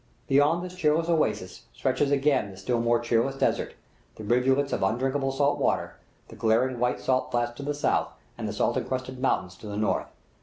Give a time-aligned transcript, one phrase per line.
[0.27, 3.75] Beyond this cheerless oasis stretches again the still more cheerless desert,
[4.15, 5.97] the rivulets of undrinkable salt water,
[6.29, 9.77] the glaring white salt flats to the south, and the salt encrusted mountains to the
[9.77, 10.07] north.